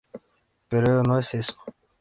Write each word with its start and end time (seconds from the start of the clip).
Pero 0.67 1.03
no 1.03 1.19
es 1.19 1.35
eso. 1.35 1.57